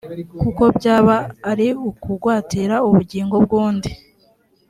[0.41, 1.15] kuko byaba
[1.51, 3.91] ari ukugwatira ubugingo bw’undi.